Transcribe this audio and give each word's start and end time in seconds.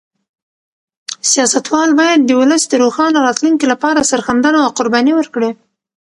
سیاستوال 1.31 1.89
باید 1.99 2.19
د 2.25 2.31
ولس 2.39 2.63
د 2.67 2.73
روښانه 2.83 3.17
راتلونکي 3.27 3.65
لپاره 3.73 4.07
سرښندنه 4.11 4.59
او 4.65 4.69
قرباني 4.77 5.13
ورکړي. 5.15 5.51